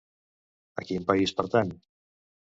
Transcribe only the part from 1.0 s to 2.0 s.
país pertany?